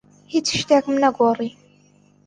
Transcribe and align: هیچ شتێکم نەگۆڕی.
هیچ 0.31 0.47
شتێکم 0.59 0.95
نەگۆڕی. 1.03 1.49